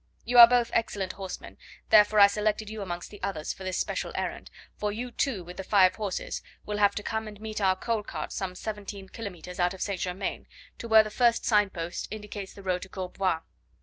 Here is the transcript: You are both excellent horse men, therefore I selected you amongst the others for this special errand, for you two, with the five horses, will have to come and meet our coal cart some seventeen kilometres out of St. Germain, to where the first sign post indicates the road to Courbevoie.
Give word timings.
You 0.25 0.39
are 0.39 0.47
both 0.47 0.71
excellent 0.73 1.13
horse 1.13 1.39
men, 1.39 1.59
therefore 1.91 2.19
I 2.21 2.25
selected 2.25 2.71
you 2.71 2.81
amongst 2.81 3.11
the 3.11 3.21
others 3.21 3.53
for 3.53 3.63
this 3.63 3.77
special 3.77 4.11
errand, 4.15 4.49
for 4.75 4.91
you 4.91 5.11
two, 5.11 5.43
with 5.43 5.57
the 5.57 5.63
five 5.63 5.93
horses, 5.97 6.41
will 6.65 6.77
have 6.79 6.95
to 6.95 7.03
come 7.03 7.27
and 7.27 7.39
meet 7.39 7.61
our 7.61 7.75
coal 7.75 8.01
cart 8.01 8.31
some 8.31 8.55
seventeen 8.55 9.09
kilometres 9.09 9.59
out 9.59 9.75
of 9.75 9.81
St. 9.83 9.99
Germain, 10.01 10.47
to 10.79 10.87
where 10.87 11.03
the 11.03 11.11
first 11.11 11.45
sign 11.45 11.69
post 11.69 12.07
indicates 12.09 12.51
the 12.55 12.63
road 12.63 12.81
to 12.81 12.89
Courbevoie. 12.89 13.41